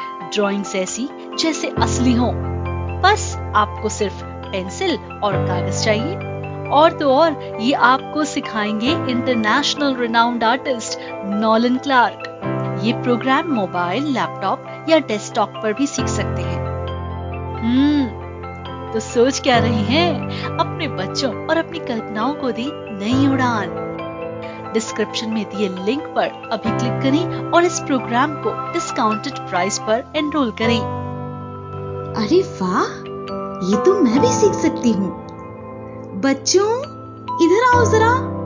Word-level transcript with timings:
Drawings 0.00 0.76
ऐसी 0.76 1.08
जैसे 1.38 1.68
असली 1.68 2.12
हो। 2.12 2.32
बस 3.02 3.52
आपको 3.56 3.88
सिर्फ़ 3.88 4.24
पेंसिल 4.24 4.96
और 4.96 5.46
कागज़ 5.46 5.84
चाहिए। 5.84 6.38
और 6.68 6.92
तो 6.92 7.14
और, 7.14 7.58
ये 7.60 7.72
आपको 7.72 8.24
सिखाएँगे 8.24 8.90
international 8.90 9.96
renowned 9.96 10.44
artist 10.44 10.98
Nolan 11.24 11.76
Clark. 11.76 12.24
ये 12.84 12.92
प्रोग्राम 12.92 13.48
मोबाइल, 13.48 14.04
लैपटॉप 14.04 14.86
या 14.88 14.98
डेस्कटॉप 14.98 15.48
पर 15.62 15.72
भी 15.72 15.86
सीख 15.86 16.06
सकते 16.06 16.42
हैं। 16.42 16.68
हम्म 17.58 18.28
तो 18.92 19.00
सोच 19.00 19.40
क्या 19.40 19.58
रही 19.58 19.84
हैं? 19.84 20.28
अपने 20.58 20.88
बच्चों 20.88 21.46
और 21.46 21.56
अपनी 21.56 21.78
कल्पनाओं 21.78 22.34
को 22.34 22.50
दी 22.50 22.70
नई 22.74 23.28
उड़ान। 23.28 23.87
डिस्क्रिप्शन 24.78 25.30
में 25.30 25.44
दिए 25.44 25.68
लिंक 25.68 26.02
पर 26.16 26.48
अभी 26.52 26.78
क्लिक 26.78 27.02
करें 27.02 27.50
और 27.50 27.64
इस 27.64 27.78
प्रोग्राम 27.80 28.34
को 28.34 28.72
डिस्काउंटेड 28.72 29.38
प्राइस 29.48 29.78
पर 29.78 30.12
एनरोल 30.16 30.50
करें। 30.50 30.80
अरे 32.16 32.42
वाह, 32.62 32.84
ये 33.70 33.84
तो 33.84 33.94
मैं 34.00 34.20
भी 34.20 34.28
सीख 34.28 34.52
सकती 34.52 34.92
हूँ। 34.92 35.10
बच्चों, 36.20 36.68
इधर 37.44 37.64
आओ 37.74 37.84
जरा। 37.84 38.37